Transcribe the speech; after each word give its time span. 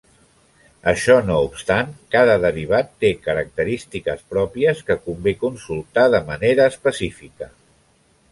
Això 0.91 1.17
no 1.25 1.35
obstant, 1.47 1.89
cada 2.15 2.37
derivat 2.45 2.87
té 3.03 3.11
característiques 3.27 4.25
pròpies 4.33 4.81
que 4.89 4.97
convé 5.09 5.33
consultar 5.45 6.07
de 6.15 6.25
manera 6.33 6.67
específica. 6.73 7.51